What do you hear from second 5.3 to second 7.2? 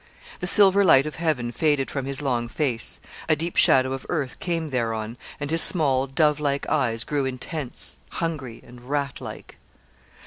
and his small, dove like eyes